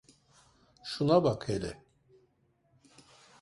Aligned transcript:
Şuna 0.83 1.23
bak 1.23 1.49
hele! 1.49 1.77